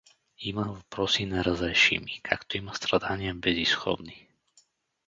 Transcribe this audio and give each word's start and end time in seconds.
Има 0.37 0.63
въпроси 0.63 1.25
неразрешими, 1.25 2.19
както 2.23 2.57
има 2.57 2.75
страдания 2.75 3.35
безизходни. 3.35 4.27